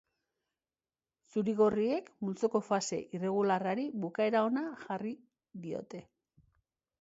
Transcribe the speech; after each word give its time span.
Zurigorriek 1.33 2.09
multzoko 2.27 2.61
fase 2.69 2.99
irregularrari 3.19 3.85
bukaera 4.07 4.43
ona 4.47 4.65
jarri 4.89 5.13
diote. 5.69 6.03